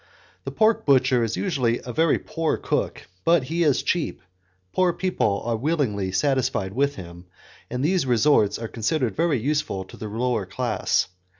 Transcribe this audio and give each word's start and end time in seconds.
The 0.45 0.51
pork 0.51 0.83
butcher 0.83 1.23
is 1.23 1.37
usually 1.37 1.79
a 1.85 1.93
very 1.93 2.17
poor 2.17 2.57
cook, 2.57 3.03
but 3.23 3.43
as 3.43 3.47
he 3.49 3.63
is 3.63 3.83
cheap, 3.83 4.23
poor 4.73 4.93
people 4.93 5.43
are 5.45 5.55
willingly 5.55 6.11
satisfied 6.11 6.73
with 6.73 6.95
him, 6.95 7.25
and 7.69 7.85
these 7.85 8.07
resorts 8.07 8.57
are 8.57 8.67
considered 8.67 9.15
very 9.15 9.37
useful 9.39 9.83
to 9.85 9.97
the 9.97 10.07
lower 10.07 10.47
class. 10.47 11.07